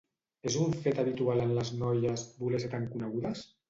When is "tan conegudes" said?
2.77-3.51